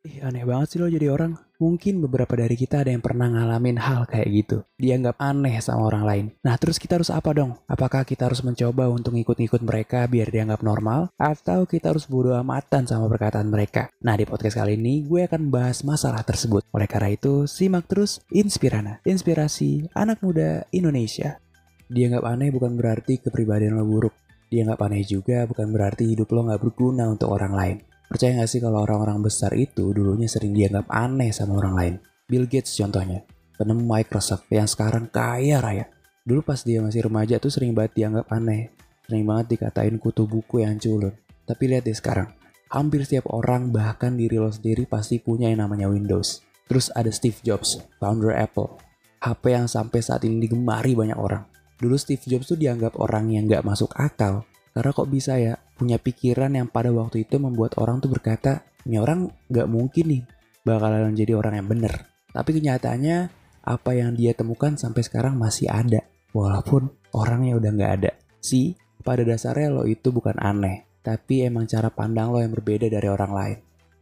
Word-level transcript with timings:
Ih, 0.00 0.24
aneh 0.24 0.48
banget 0.48 0.72
sih 0.72 0.78
lo 0.80 0.88
jadi 0.88 1.12
orang. 1.12 1.36
Mungkin 1.60 2.00
beberapa 2.00 2.32
dari 2.32 2.56
kita 2.56 2.80
ada 2.80 2.88
yang 2.88 3.04
pernah 3.04 3.28
ngalamin 3.28 3.76
hal 3.76 4.08
kayak 4.08 4.32
gitu. 4.32 4.64
Dianggap 4.80 5.20
aneh 5.20 5.60
sama 5.60 5.92
orang 5.92 6.04
lain. 6.08 6.26
Nah, 6.40 6.56
terus 6.56 6.80
kita 6.80 6.96
harus 6.96 7.12
apa 7.12 7.36
dong? 7.36 7.60
Apakah 7.68 8.08
kita 8.08 8.24
harus 8.24 8.40
mencoba 8.40 8.88
untuk 8.88 9.12
ngikut-ngikut 9.12 9.60
mereka 9.60 10.08
biar 10.08 10.32
dianggap 10.32 10.64
normal? 10.64 11.12
Atau 11.20 11.68
kita 11.68 11.92
harus 11.92 12.08
bodo 12.08 12.32
amatan 12.32 12.88
sama 12.88 13.12
perkataan 13.12 13.52
mereka? 13.52 13.92
Nah, 14.00 14.16
di 14.16 14.24
podcast 14.24 14.56
kali 14.56 14.80
ini 14.80 15.04
gue 15.04 15.28
akan 15.28 15.52
bahas 15.52 15.84
masalah 15.84 16.24
tersebut. 16.24 16.64
Oleh 16.72 16.88
karena 16.88 17.12
itu, 17.12 17.44
simak 17.44 17.84
terus 17.84 18.24
Inspirana. 18.32 19.04
Inspirasi 19.04 19.92
anak 19.92 20.24
muda 20.24 20.64
Indonesia. 20.72 21.44
Dianggap 21.92 22.24
aneh 22.24 22.48
bukan 22.48 22.72
berarti 22.72 23.20
kepribadian 23.20 23.76
lo 23.76 23.84
buruk. 23.84 24.16
Dianggap 24.48 24.80
aneh 24.80 25.04
juga 25.04 25.44
bukan 25.44 25.68
berarti 25.68 26.08
hidup 26.08 26.32
lo 26.32 26.48
nggak 26.48 26.62
berguna 26.64 27.04
untuk 27.04 27.36
orang 27.36 27.52
lain. 27.52 27.89
Percaya 28.10 28.42
gak 28.42 28.50
sih 28.50 28.58
kalau 28.58 28.82
orang-orang 28.82 29.22
besar 29.22 29.54
itu 29.54 29.94
dulunya 29.94 30.26
sering 30.26 30.50
dianggap 30.50 30.90
aneh 30.90 31.30
sama 31.30 31.62
orang 31.62 31.74
lain? 31.78 31.94
Bill 32.26 32.50
Gates 32.50 32.74
contohnya, 32.74 33.22
penemu 33.54 33.86
Microsoft 33.86 34.50
yang 34.50 34.66
sekarang 34.66 35.06
kaya 35.06 35.62
raya. 35.62 35.86
Dulu 36.26 36.42
pas 36.42 36.58
dia 36.66 36.82
masih 36.82 37.06
remaja 37.06 37.38
tuh 37.38 37.54
sering 37.54 37.70
banget 37.70 38.02
dianggap 38.02 38.26
aneh. 38.34 38.74
Sering 39.06 39.22
banget 39.22 39.54
dikatain 39.54 39.94
kutu 40.02 40.26
buku 40.26 40.66
yang 40.66 40.74
culun. 40.82 41.14
Tapi 41.46 41.70
lihat 41.70 41.86
deh 41.86 41.94
sekarang, 41.94 42.34
hampir 42.74 43.06
setiap 43.06 43.30
orang 43.30 43.70
bahkan 43.70 44.18
diri 44.18 44.42
lo 44.42 44.50
sendiri 44.50 44.90
pasti 44.90 45.22
punya 45.22 45.46
yang 45.46 45.62
namanya 45.62 45.86
Windows. 45.86 46.42
Terus 46.66 46.90
ada 46.98 47.14
Steve 47.14 47.38
Jobs, 47.46 47.78
founder 48.02 48.34
Apple. 48.34 48.74
HP 49.22 49.54
yang 49.54 49.70
sampai 49.70 50.02
saat 50.02 50.26
ini 50.26 50.50
digemari 50.50 50.98
banyak 50.98 51.18
orang. 51.18 51.46
Dulu 51.78 51.94
Steve 51.94 52.26
Jobs 52.26 52.50
tuh 52.50 52.58
dianggap 52.58 52.98
orang 52.98 53.30
yang 53.30 53.46
gak 53.46 53.62
masuk 53.62 53.94
akal. 53.94 54.42
Karena 54.70 54.90
kok 54.94 55.08
bisa 55.10 55.36
ya 55.36 55.58
punya 55.74 55.98
pikiran 55.98 56.54
yang 56.54 56.70
pada 56.70 56.94
waktu 56.94 57.26
itu 57.26 57.40
membuat 57.42 57.74
orang 57.80 57.98
tuh 57.98 58.10
berkata, 58.12 58.62
ini 58.86 58.96
orang 58.96 59.30
gak 59.50 59.66
mungkin 59.66 60.04
nih 60.06 60.22
bakalan 60.62 61.12
jadi 61.16 61.34
orang 61.34 61.58
yang 61.58 61.68
bener. 61.68 61.94
Tapi 62.30 62.50
kenyataannya 62.54 63.18
apa 63.66 63.90
yang 63.92 64.14
dia 64.14 64.32
temukan 64.32 64.78
sampai 64.78 65.02
sekarang 65.02 65.34
masih 65.34 65.66
ada. 65.66 66.06
Walaupun 66.30 66.90
orangnya 67.16 67.58
udah 67.58 67.70
gak 67.74 67.92
ada. 68.02 68.12
Si, 68.38 68.78
pada 69.02 69.26
dasarnya 69.26 69.74
lo 69.74 69.82
itu 69.84 70.14
bukan 70.14 70.38
aneh. 70.38 70.86
Tapi 71.00 71.48
emang 71.48 71.64
cara 71.66 71.88
pandang 71.88 72.30
lo 72.30 72.38
yang 72.38 72.52
berbeda 72.52 72.86
dari 72.86 73.08
orang 73.08 73.32
lain. 73.32 73.58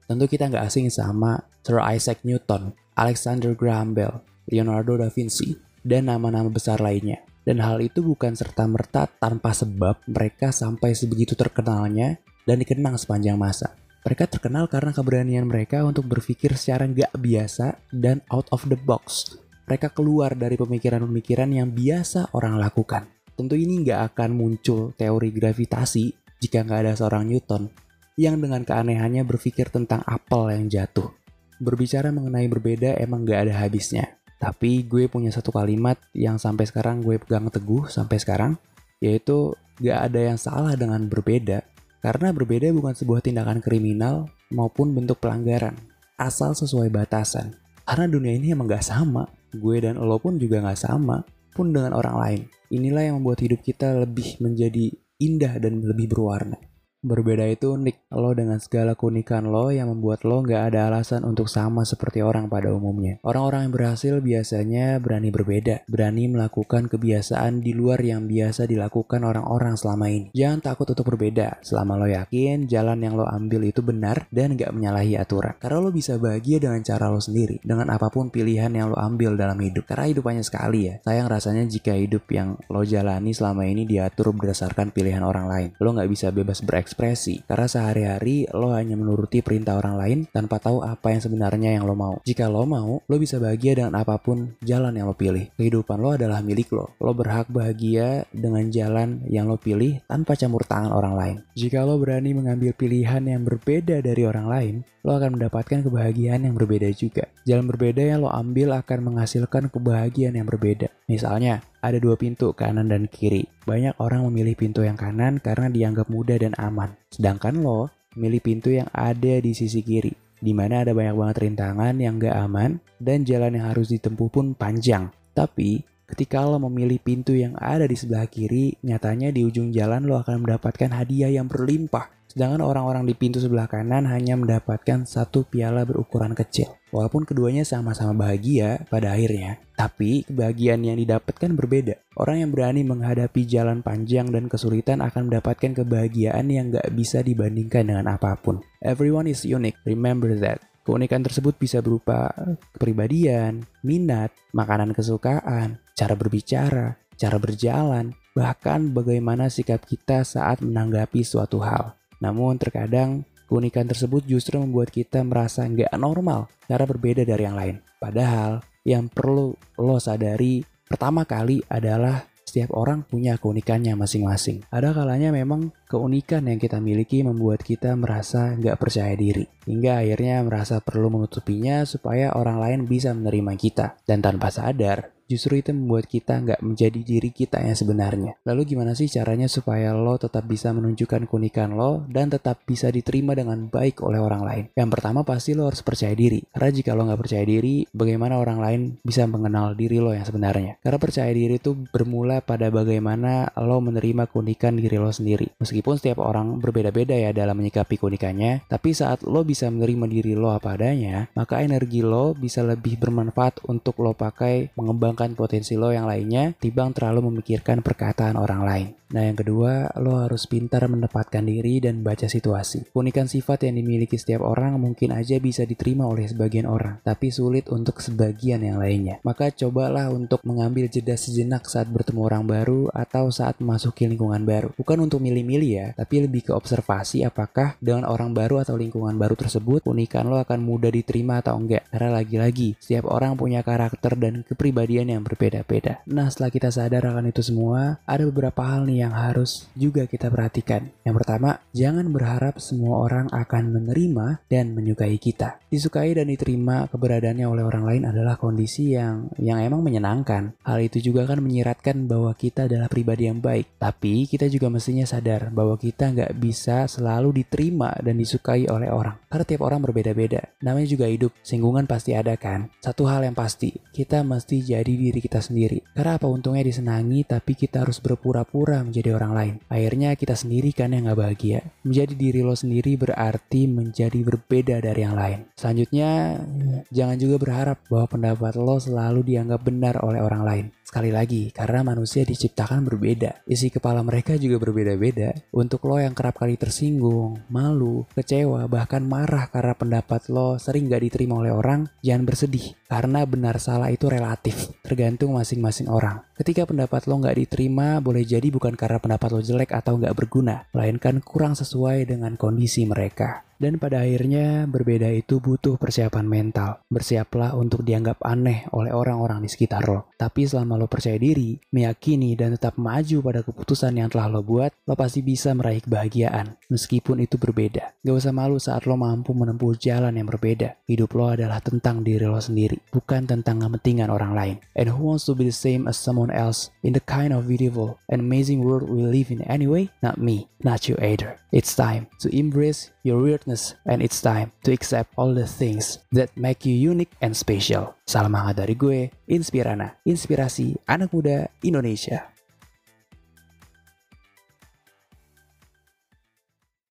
Tentu 0.09 0.25
kita 0.25 0.49
nggak 0.49 0.65
asing 0.73 0.89
sama 0.89 1.37
Sir 1.61 1.85
Isaac 1.85 2.25
Newton, 2.25 2.73
Alexander 2.97 3.53
Graham 3.53 3.93
Bell, 3.93 4.25
Leonardo 4.49 4.97
da 4.97 5.13
Vinci, 5.13 5.53
dan 5.85 6.09
nama-nama 6.09 6.49
besar 6.49 6.81
lainnya. 6.81 7.28
Dan 7.49 7.65
hal 7.65 7.81
itu 7.81 8.05
bukan 8.05 8.37
serta-merta 8.37 9.09
tanpa 9.09 9.57
sebab 9.57 10.05
mereka 10.05 10.53
sampai 10.53 10.93
sebegitu 10.93 11.33
terkenalnya 11.33 12.21
dan 12.45 12.61
dikenang 12.61 13.01
sepanjang 13.01 13.41
masa. 13.41 13.73
Mereka 14.05 14.29
terkenal 14.29 14.69
karena 14.69 14.93
keberanian 14.93 15.49
mereka 15.49 15.81
untuk 15.81 16.05
berpikir 16.13 16.53
secara 16.61 16.85
nggak 16.85 17.17
biasa 17.17 17.81
dan 17.89 18.21
out 18.29 18.53
of 18.53 18.69
the 18.69 18.77
box. 18.77 19.33
Mereka 19.65 19.97
keluar 19.97 20.37
dari 20.37 20.61
pemikiran-pemikiran 20.61 21.49
yang 21.49 21.73
biasa 21.73 22.37
orang 22.37 22.61
lakukan. 22.61 23.09
Tentu 23.33 23.57
ini 23.57 23.81
nggak 23.81 24.13
akan 24.13 24.31
muncul 24.37 24.93
teori 24.93 25.33
gravitasi 25.33 26.05
jika 26.45 26.69
nggak 26.69 26.81
ada 26.85 26.93
seorang 27.01 27.33
Newton 27.33 27.73
yang 28.21 28.45
dengan 28.45 28.61
keanehannya 28.61 29.25
berpikir 29.25 29.73
tentang 29.73 30.05
apel 30.05 30.53
yang 30.53 30.69
jatuh. 30.69 31.17
Berbicara 31.65 32.13
mengenai 32.13 32.45
berbeda 32.45 33.01
emang 33.01 33.25
nggak 33.25 33.41
ada 33.49 33.55
habisnya. 33.65 34.18
Tapi 34.39 34.87
gue 34.87 35.11
punya 35.11 35.35
satu 35.35 35.51
kalimat 35.51 35.99
yang 36.15 36.39
sampai 36.39 36.71
sekarang 36.71 37.03
gue 37.03 37.19
pegang 37.19 37.51
teguh 37.51 37.91
sampai 37.91 38.23
sekarang, 38.23 38.55
yaitu 39.03 39.55
gak 39.83 40.11
ada 40.11 40.21
yang 40.31 40.39
salah 40.39 40.79
dengan 40.79 41.11
berbeda, 41.11 41.67
karena 41.99 42.31
berbeda 42.31 42.71
bukan 42.71 42.95
sebuah 42.95 43.23
tindakan 43.27 43.59
kriminal 43.59 44.31
maupun 44.55 44.95
bentuk 44.95 45.19
pelanggaran, 45.19 45.75
asal 46.15 46.55
sesuai 46.55 46.87
batasan. 46.91 47.59
Karena 47.83 48.07
dunia 48.07 48.39
ini 48.39 48.55
emang 48.55 48.71
gak 48.71 48.87
sama, 48.87 49.27
gue 49.51 49.77
dan 49.83 49.99
lo 49.99 50.23
pun 50.23 50.39
juga 50.39 50.63
gak 50.63 50.87
sama, 50.87 51.27
pun 51.51 51.75
dengan 51.75 51.99
orang 51.99 52.17
lain. 52.23 52.41
Inilah 52.71 53.11
yang 53.11 53.17
membuat 53.19 53.43
hidup 53.43 53.65
kita 53.67 54.07
lebih 54.07 54.39
menjadi 54.39 54.95
indah 55.19 55.59
dan 55.59 55.83
lebih 55.83 56.15
berwarna. 56.15 56.68
Berbeda 56.99 57.47
itu 57.47 57.79
unik, 57.79 58.11
lo 58.11 58.35
dengan 58.35 58.59
segala 58.59 58.99
keunikan 58.99 59.47
lo 59.47 59.71
yang 59.71 59.87
membuat 59.87 60.27
lo 60.27 60.43
nggak 60.43 60.75
ada 60.75 60.91
alasan 60.91 61.23
untuk 61.23 61.47
sama 61.47 61.87
seperti 61.87 62.27
orang 62.27 62.51
pada 62.51 62.75
umumnya. 62.75 63.23
Orang-orang 63.23 63.71
yang 63.71 63.75
berhasil 63.79 64.15
biasanya 64.19 64.99
berani 64.99 65.31
berbeda, 65.31 65.87
berani 65.87 66.27
melakukan 66.27 66.91
kebiasaan 66.91 67.63
di 67.63 67.71
luar 67.71 68.03
yang 68.03 68.27
biasa 68.27 68.67
dilakukan 68.67 69.23
orang-orang 69.23 69.79
selama 69.79 70.11
ini. 70.11 70.35
Jangan 70.35 70.59
takut 70.59 70.91
untuk 70.91 71.07
berbeda, 71.15 71.63
selama 71.63 72.03
lo 72.03 72.11
yakin 72.11 72.67
jalan 72.67 72.99
yang 72.99 73.15
lo 73.15 73.31
ambil 73.31 73.71
itu 73.71 73.79
benar 73.79 74.27
dan 74.35 74.59
nggak 74.59 74.75
menyalahi 74.75 75.23
aturan. 75.23 75.55
Karena 75.63 75.79
lo 75.79 75.95
bisa 75.95 76.19
bahagia 76.19 76.59
dengan 76.59 76.83
cara 76.83 77.15
lo 77.15 77.23
sendiri, 77.23 77.63
dengan 77.63 77.95
apa 77.95 78.11
pun 78.11 78.35
pilihan 78.35 78.75
yang 78.75 78.91
lo 78.91 78.99
ambil 78.99 79.39
dalam 79.39 79.63
hidup. 79.63 79.87
Karena 79.87 80.11
hidup 80.11 80.27
hanya 80.35 80.43
sekali 80.43 80.91
ya. 80.91 80.99
Sayang 81.07 81.31
rasanya 81.31 81.63
jika 81.63 81.95
hidup 81.95 82.27
yang 82.35 82.59
lo 82.67 82.83
jalani 82.83 83.31
selama 83.31 83.71
ini 83.71 83.87
diatur 83.87 84.35
berdasarkan 84.35 84.91
pilihan 84.91 85.23
orang 85.23 85.47
lain. 85.47 85.71
Lo 85.79 85.95
nggak 85.95 86.11
bisa 86.11 86.35
bebas 86.35 86.59
berekspresi 86.59 86.88
berekspresi 86.89 87.45
karena 87.45 87.69
sehari-hari 87.69 88.49
lo 88.57 88.73
hanya 88.73 88.97
menuruti 88.97 89.45
perintah 89.45 89.77
orang 89.77 90.01
lain 90.01 90.19
tanpa 90.33 90.57
tahu 90.57 90.81
apa 90.81 91.13
yang 91.13 91.21
sebenarnya 91.21 91.77
yang 91.77 91.85
lo 91.85 91.93
mau. 91.93 92.17
Jika 92.25 92.49
lo 92.49 92.65
mau, 92.65 93.05
lo 93.05 93.17
bisa 93.21 93.37
bahagia 93.37 93.85
dengan 93.85 94.01
apa 94.01 94.17
pun 94.17 94.57
jalan 94.65 94.97
yang 94.97 95.13
lo 95.13 95.13
pilih. 95.13 95.53
Kehidupan 95.61 96.01
lo 96.01 96.17
adalah 96.17 96.41
milik 96.41 96.73
lo. 96.73 96.97
Lo 96.97 97.13
berhak 97.13 97.53
bahagia 97.53 98.25
dengan 98.33 98.73
jalan 98.73 99.21
yang 99.29 99.45
lo 99.45 99.61
pilih 99.61 100.01
tanpa 100.09 100.33
campur 100.33 100.65
tangan 100.65 100.97
orang 100.97 101.15
lain. 101.15 101.37
Jika 101.53 101.85
lo 101.85 102.01
berani 102.01 102.33
mengambil 102.33 102.73
pilihan 102.73 103.21
yang 103.29 103.45
berbeda 103.45 104.01
dari 104.01 104.25
orang 104.25 104.47
lain, 104.49 104.75
lo 105.05 105.17
akan 105.17 105.37
mendapatkan 105.37 105.85
kebahagiaan 105.85 106.49
yang 106.49 106.55
berbeda 106.57 106.89
juga. 106.97 107.29
Jalan 107.45 107.69
berbeda 107.69 108.03
yang 108.05 108.25
lo 108.25 108.33
ambil 108.33 108.77
akan 108.77 109.13
menghasilkan 109.13 109.73
kebahagiaan 109.73 110.37
yang 110.37 110.45
berbeda. 110.45 110.93
Misalnya, 111.09 111.65
ada 111.83 111.99
dua 111.99 112.19
pintu 112.19 112.55
kanan 112.55 112.91
dan 112.91 113.07
kiri. 113.07 113.47
Banyak 113.65 113.99
orang 114.03 114.27
memilih 114.29 114.55
pintu 114.59 114.83
yang 114.83 114.99
kanan 114.99 115.39
karena 115.39 115.71
dianggap 115.71 116.07
mudah 116.11 116.39
dan 116.39 116.55
aman. 116.59 116.95
Sedangkan 117.11 117.61
lo 117.61 117.91
memilih 118.19 118.41
pintu 118.43 118.75
yang 118.75 118.91
ada 118.91 119.39
di 119.39 119.53
sisi 119.55 119.83
kiri, 119.85 120.11
di 120.43 120.53
mana 120.55 120.83
ada 120.83 120.95
banyak 120.95 121.15
banget 121.15 121.37
rintangan 121.47 121.95
yang 121.99 122.19
gak 122.19 122.35
aman 122.35 122.83
dan 122.99 123.23
jalan 123.23 123.55
yang 123.55 123.71
harus 123.71 123.91
ditempuh 123.95 124.29
pun 124.31 124.59
panjang. 124.59 125.11
Tapi 125.35 125.83
ketika 126.09 126.43
lo 126.43 126.57
memilih 126.57 126.99
pintu 126.99 127.37
yang 127.37 127.55
ada 127.61 127.85
di 127.85 127.95
sebelah 127.95 128.27
kiri, 128.27 128.81
nyatanya 128.83 129.29
di 129.29 129.45
ujung 129.45 129.71
jalan 129.71 130.09
lo 130.09 130.17
akan 130.19 130.43
mendapatkan 130.43 130.91
hadiah 130.91 131.29
yang 131.29 131.47
berlimpah 131.47 132.19
Sedangkan 132.29 132.61
orang-orang 132.61 133.09
di 133.09 133.17
pintu 133.17 133.41
sebelah 133.41 133.65
kanan 133.65 134.05
hanya 134.05 134.37
mendapatkan 134.37 135.09
satu 135.09 135.49
piala 135.49 135.89
berukuran 135.89 136.37
kecil. 136.37 136.77
Walaupun 136.93 137.25
keduanya 137.25 137.65
sama-sama 137.65 138.29
bahagia 138.29 138.85
pada 138.93 139.17
akhirnya, 139.17 139.59
tapi 139.73 140.29
kebahagiaan 140.29 140.85
yang 140.85 141.01
didapatkan 141.01 141.57
berbeda. 141.57 141.97
Orang 142.21 142.45
yang 142.45 142.51
berani 142.53 142.85
menghadapi 142.85 143.49
jalan 143.49 143.81
panjang 143.81 144.29
dan 144.29 144.53
kesulitan 144.53 145.01
akan 145.01 145.33
mendapatkan 145.33 145.83
kebahagiaan 145.83 146.47
yang 146.53 146.69
gak 146.69 146.93
bisa 146.93 147.25
dibandingkan 147.25 147.89
dengan 147.89 148.07
apa 148.13 148.37
pun. 148.37 148.61
Everyone 148.85 149.27
is 149.27 149.49
unique, 149.49 149.81
remember 149.89 150.37
that. 150.37 150.61
Keunikan 150.85 151.21
tersebut 151.21 151.57
bisa 151.61 151.85
berupa 151.85 152.33
kepribadian, 152.73 153.69
minat, 153.85 154.33
makanan 154.57 154.97
kesukaan, 154.97 155.77
cara 155.99 156.15
berbicara, 156.15 156.95
cara 157.19 157.37
berjalan, 157.43 158.15
bahkan 158.39 158.95
bagaimana 158.95 159.51
sikap 159.51 159.83
kita 159.83 160.23
saat 160.23 160.63
menanggapi 160.63 161.27
suatu 161.27 161.59
hal. 161.59 161.99
Namun 162.23 162.55
terkadang 162.63 163.27
keunikan 163.51 163.91
tersebut 163.91 164.23
justru 164.31 164.63
membuat 164.63 164.95
kita 164.95 165.27
merasa 165.27 165.67
nggak 165.67 165.91
normal 165.99 166.47
cara 166.71 166.87
berbeda 166.87 167.27
dari 167.27 167.43
yang 167.43 167.59
lain. 167.59 167.77
Padahal 167.99 168.63
yang 168.87 169.11
perlu 169.11 169.59
lo 169.83 169.99
sadari 169.99 170.63
pertama 170.87 171.27
kali 171.27 171.59
adalah 171.67 172.23
setiap 172.49 172.73
orang 172.73 173.05
punya 173.05 173.37
keunikannya 173.37 173.93
masing-masing. 173.93 174.65
Ada 174.73 174.97
kalanya 174.97 175.29
memang 175.29 175.69
keunikan 175.85 176.49
yang 176.49 176.57
kita 176.57 176.81
miliki 176.81 177.21
membuat 177.21 177.61
kita 177.61 177.93
merasa 177.93 178.57
nggak 178.57 178.81
percaya 178.81 179.13
diri. 179.13 179.45
Hingga 179.69 180.01
akhirnya 180.01 180.41
merasa 180.41 180.81
perlu 180.81 181.13
menutupinya 181.13 181.85
supaya 181.85 182.33
orang 182.33 182.57
lain 182.57 182.81
bisa 182.89 183.13
menerima 183.13 183.53
kita. 183.61 183.87
Dan 184.09 184.25
tanpa 184.25 184.49
sadar, 184.49 185.13
justru 185.29 185.61
itu 185.61 185.77
membuat 185.77 186.09
kita 186.09 186.41
nggak 186.41 186.61
menjadi 186.65 187.01
diri 187.05 187.31
kita 187.31 187.61
yang 187.61 187.77
sebenarnya. 187.77 188.41
Lalu 188.49 188.75
gimana 188.75 188.97
sih 188.97 189.07
caranya 189.13 189.47
supaya 189.47 189.93
lo 189.93 190.17
tetap 190.17 190.49
bisa 190.49 190.73
menunjukkan 190.73 191.29
keunikan 191.29 191.77
lo 191.77 192.09
dan 192.09 192.33
tetap 192.33 192.65
bisa 192.65 192.89
diterima 192.89 193.37
dengan 193.37 193.69
baik 193.69 194.01
oleh 194.01 194.19
orang 194.19 194.43
lain? 194.43 194.65
Yang 194.73 194.91
pertama 194.97 195.21
pasti 195.23 195.53
lo 195.53 195.69
harus 195.69 195.85
percaya 195.85 196.17
diri. 196.17 196.41
Karena 196.49 196.71
jika 196.73 196.97
lo 196.97 197.05
nggak 197.05 197.21
percaya 197.21 197.45
diri, 197.45 197.85
bagaimana 197.93 198.41
orang 198.41 198.59
lain 198.59 198.81
bisa 199.05 199.29
mengenal 199.29 199.77
diri 199.77 200.01
lo 200.01 200.17
yang 200.17 200.25
sebenarnya? 200.25 200.81
Karena 200.81 200.99
percaya 200.99 201.31
diri 201.31 201.61
itu 201.61 201.77
bermula 201.93 202.41
pada 202.41 202.73
bagaimana 202.73 203.53
lo 203.61 203.85
menerima 203.85 204.33
keunikan 204.33 204.81
diri 204.81 204.97
lo 204.97 205.13
sendiri. 205.13 205.53
Meskipun 205.61 206.01
setiap 206.01 206.25
orang 206.25 206.57
berbeda-beda 206.57 207.13
ya 207.13 207.37
dalam 207.37 207.61
menyikapi 207.61 208.01
keunikannya, 208.01 208.65
tapi 208.73 208.97
saat 208.97 209.21
lo 209.29 209.45
bisa 209.45 209.69
menerima 209.69 210.07
diri 210.09 210.33
lo 210.33 210.57
apa 210.57 210.73
adanya, 210.73 211.29
maka 211.37 211.61
energi 211.61 212.01
lo 212.01 212.33
bisa 212.33 212.65
lebih 212.65 212.97
bermanfaat 212.97 213.69
untuk 213.69 214.01
lo 214.01 214.17
pakai 214.17 214.73
mengembangkan 214.79 215.18
potensi 215.35 215.75
lo 215.75 215.91
yang 215.91 216.07
lainnya, 216.07 216.55
tibang 216.55 216.95
terlalu 216.95 217.35
memikirkan 217.35 217.83
perkataan 217.83 218.39
orang 218.39 218.63
lain. 218.63 218.89
Nah 219.09 219.25
yang 219.25 219.41
kedua, 219.41 219.89
lo 219.97 220.21
harus 220.21 220.45
pintar 220.45 220.85
menempatkan 220.85 221.41
diri 221.41 221.81
dan 221.81 222.05
baca 222.05 222.29
situasi. 222.29 222.93
Keunikan 222.93 223.25
sifat 223.25 223.65
yang 223.65 223.81
dimiliki 223.81 224.21
setiap 224.21 224.45
orang 224.45 224.77
mungkin 224.77 225.17
aja 225.17 225.41
bisa 225.41 225.65
diterima 225.65 226.05
oleh 226.05 226.29
sebagian 226.29 226.69
orang, 226.69 227.01
tapi 227.01 227.33
sulit 227.33 227.73
untuk 227.73 228.05
sebagian 228.05 228.61
yang 228.61 228.77
lainnya. 228.77 229.17
Maka 229.25 229.49
cobalah 229.49 230.13
untuk 230.13 230.45
mengambil 230.45 230.93
jeda 230.93 231.17
sejenak 231.17 231.65
saat 231.65 231.89
bertemu 231.89 232.21
orang 232.21 232.45
baru 232.45 232.93
atau 232.93 233.33
saat 233.33 233.57
memasuki 233.65 234.05
lingkungan 234.05 234.45
baru. 234.45 234.77
Bukan 234.77 235.01
untuk 235.01 235.25
milih-milih 235.25 235.71
ya, 235.73 235.87
tapi 235.97 236.29
lebih 236.29 236.45
ke 236.45 236.53
observasi 236.53 237.25
apakah 237.25 237.81
dengan 237.81 238.05
orang 238.05 238.37
baru 238.37 238.61
atau 238.61 238.77
lingkungan 238.77 239.17
baru 239.17 239.41
tersebut, 239.41 239.89
keunikan 239.89 240.29
lo 240.29 240.37
akan 240.37 240.61
mudah 240.61 240.93
diterima 240.93 241.41
atau 241.41 241.57
enggak. 241.57 241.89
Karena 241.89 242.21
lagi-lagi, 242.21 242.77
setiap 242.77 243.09
orang 243.09 243.41
punya 243.41 243.65
karakter 243.65 244.21
dan 244.21 244.45
kepribadian 244.45 245.08
yang 245.09 245.25
berbeda-beda. 245.25 246.05
Nah 246.05 246.29
setelah 246.29 246.53
kita 246.53 246.69
sadar 246.69 247.03
akan 247.09 247.33
itu 247.33 247.41
semua, 247.41 248.01
ada 248.05 248.29
beberapa 248.29 248.61
hal 248.65 248.85
nih 248.85 249.09
yang 249.09 249.15
harus 249.17 249.67
juga 249.73 250.05
kita 250.05 250.29
perhatikan. 250.29 250.93
Yang 251.03 251.25
pertama, 251.25 251.51
jangan 251.73 252.13
berharap 252.13 252.61
semua 252.61 253.01
orang 253.01 253.27
akan 253.33 253.73
menerima 253.73 254.45
dan 254.53 254.77
menyukai 254.77 255.17
kita. 255.17 255.59
Disukai 255.69 256.13
dan 256.13 256.29
diterima 256.29 256.89
keberadaannya 256.89 257.47
oleh 257.49 257.65
orang 257.65 257.85
lain 257.85 258.03
adalah 258.09 258.37
kondisi 258.37 258.97
yang 258.97 259.33
yang 259.41 259.61
emang 259.61 259.81
menyenangkan. 259.85 260.57
Hal 260.65 260.79
itu 260.85 261.01
juga 261.01 261.25
kan 261.25 261.41
menyiratkan 261.41 262.09
bahwa 262.09 262.33
kita 262.37 262.69
adalah 262.69 262.89
pribadi 262.89 263.29
yang 263.29 263.41
baik. 263.41 263.81
Tapi 263.81 264.29
kita 264.29 264.49
juga 264.49 264.69
mestinya 264.69 265.05
sadar 265.09 265.49
bahwa 265.53 265.77
kita 265.77 266.13
nggak 266.13 266.33
bisa 266.37 266.85
selalu 266.89 267.45
diterima 267.45 267.95
dan 268.01 268.19
disukai 268.19 268.69
oleh 268.69 268.89
orang. 268.93 269.17
Karena 269.29 269.45
tiap 269.45 269.63
orang 269.65 269.81
berbeda-beda. 269.85 270.53
Namanya 270.65 270.89
juga 270.89 271.07
hidup, 271.07 271.33
singgungan 271.41 271.87
pasti 271.87 272.13
ada 272.17 272.35
kan. 272.35 272.69
Satu 272.83 273.07
hal 273.07 273.25
yang 273.25 273.37
pasti, 273.37 273.77
kita 273.95 274.25
mesti 274.27 274.61
jadi 274.65 274.93
diri 274.99 275.23
kita 275.23 275.39
sendiri. 275.39 275.79
Karena 275.95 276.19
apa 276.19 276.27
untungnya 276.27 276.67
disenangi 276.67 277.23
tapi 277.23 277.55
kita 277.55 277.87
harus 277.87 278.03
berpura-pura 278.03 278.83
menjadi 278.83 279.15
orang 279.15 279.33
lain. 279.33 279.55
Akhirnya 279.71 280.19
kita 280.19 280.35
sendiri 280.35 280.75
kan 280.75 280.91
yang 280.91 281.07
gak 281.07 281.19
bahagia. 281.23 281.63
Menjadi 281.87 282.15
diri 282.19 282.41
lo 282.43 282.59
sendiri 282.59 282.99
berarti 282.99 283.71
menjadi 283.71 284.19
berbeda 284.19 284.83
dari 284.83 285.01
yang 285.07 285.15
lain. 285.15 285.47
Selanjutnya, 285.55 286.43
jangan 286.91 287.17
juga 287.17 287.37
berharap 287.39 287.79
bahwa 287.87 288.07
pendapat 288.11 288.59
lo 288.59 288.77
selalu 288.83 289.23
dianggap 289.23 289.61
benar 289.63 290.03
oleh 290.03 290.19
orang 290.19 290.43
lain. 290.43 290.67
Sekali 290.89 291.13
lagi, 291.13 291.53
karena 291.53 291.85
manusia 291.85 292.25
diciptakan 292.25 292.81
berbeda. 292.81 293.45
Isi 293.45 293.69
kepala 293.69 294.01
mereka 294.01 294.41
juga 294.41 294.57
berbeda-beda. 294.57 295.37
Untuk 295.53 295.85
lo 295.85 296.01
yang 296.01 296.17
kerap 296.17 296.41
kali 296.41 296.57
tersinggung, 296.57 297.45
malu, 297.53 298.09
kecewa, 298.17 298.65
bahkan 298.73 299.05
marah 299.05 299.53
karena 299.53 299.77
pendapat 299.77 300.33
lo 300.33 300.57
sering 300.57 300.89
gak 300.89 301.05
diterima 301.05 301.45
oleh 301.45 301.53
orang, 301.53 301.93
jangan 302.01 302.25
bersedih. 302.25 302.73
Karena 302.89 303.29
benar 303.29 303.61
salah 303.61 303.93
itu 303.93 304.09
relatif, 304.09 304.73
tergantung 304.89 305.37
masing-masing 305.37 305.93
orang. 305.93 306.25
Ketika 306.33 306.65
pendapat 306.65 307.05
lo 307.05 307.21
gak 307.21 307.37
diterima, 307.37 308.01
boleh 308.01 308.25
jadi 308.25 308.49
bukan 308.49 308.73
karena 308.73 308.97
pendapat 308.97 309.29
lo 309.37 309.45
jelek 309.45 309.77
atau 309.77 310.01
gak 310.01 310.17
berguna, 310.17 310.65
melainkan 310.73 311.21
kurang 311.21 311.53
sesuai 311.53 312.09
dengan 312.09 312.41
kondisi 312.41 312.89
mereka. 312.89 313.48
Dan 313.59 313.83
pada 313.83 314.07
akhirnya 314.07 314.71
berbeda 314.71 315.11
itu 315.11 315.43
butuh 315.43 315.75
persiapan 315.83 316.23
mental. 316.23 316.79
Bersiaplah 316.87 317.59
untuk 317.59 317.83
dianggap 317.83 318.23
aneh 318.23 318.71
oleh 318.71 318.95
orang-orang 318.95 319.43
di 319.43 319.51
sekitar 319.51 319.83
lo. 319.91 320.15
Tapi 320.15 320.47
selama 320.47 320.79
lo 320.79 320.87
percaya 320.87 321.19
diri, 321.19 321.59
meyakini 321.75 322.39
dan 322.39 322.55
tetap 322.55 322.79
maju 322.79 323.19
pada 323.19 323.43
keputusan 323.43 323.99
yang 323.99 324.07
telah 324.07 324.31
lo 324.31 324.47
buat, 324.47 324.71
lo 324.87 324.95
pasti 324.95 325.27
bisa 325.27 325.51
meraih 325.59 325.83
kebahagiaan. 325.83 326.55
Meskipun 326.71 327.19
itu 327.19 327.35
berbeda. 327.35 327.99
Gak 327.99 328.15
usah 328.15 328.31
malu 328.31 328.63
saat 328.63 328.87
lo 328.87 328.95
mampu 328.95 329.35
menempuh 329.35 329.75
jalan 329.75 330.15
yang 330.15 330.31
berbeda. 330.31 330.79
Hidup 330.87 331.19
lo 331.19 331.35
adalah 331.35 331.59
tentang 331.59 332.07
diri 332.07 332.31
lo 332.31 332.39
sendiri, 332.39 332.79
bukan 332.95 333.27
tentang 333.27 333.59
kepentingan 333.59 334.07
orang 334.07 334.39
lain. 334.39 334.57
And 334.79 334.95
who 334.95 335.11
wants 335.11 335.27
to 335.27 335.35
be 335.35 335.51
the 335.51 335.55
same 335.55 335.91
as 335.91 335.99
someone 335.99 336.31
else 336.31 336.71
in 336.87 336.95
the 336.95 337.03
kind 337.03 337.35
of 337.35 337.51
beautiful 337.51 337.99
and 338.07 338.23
amazing 338.23 338.63
world 338.63 338.87
we 338.87 339.03
live 339.03 339.35
in 339.35 339.43
anyway? 339.51 339.91
Not 339.99 340.23
me, 340.23 340.47
not 340.63 340.87
you 340.87 340.95
either. 341.03 341.43
It's 341.51 341.73
time 341.73 342.07
to 342.21 342.29
embrace 342.31 342.93
your 343.09 343.25
weirdness 343.25 343.73
and 343.89 344.05
it's 344.05 344.21
time 344.21 344.53
to 344.69 344.71
accept 344.77 345.17
all 345.17 345.33
the 345.33 345.49
things 345.49 346.05
that 346.13 346.29
make 346.37 346.69
you 346.69 346.77
unique 346.77 347.17
and 347.25 347.33
special. 347.33 347.97
Salam 348.05 348.37
hangat 348.37 348.61
dari 348.61 348.77
gue, 348.77 349.09
Inspirana, 349.25 349.97
inspirasi 350.05 350.77
anak 350.85 351.17
muda 351.17 351.49
Indonesia. 351.65 352.38